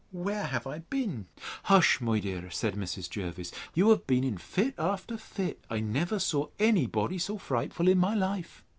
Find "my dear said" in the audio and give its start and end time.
2.01-2.73